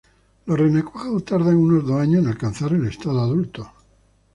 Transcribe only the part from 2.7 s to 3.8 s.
el estado adulto.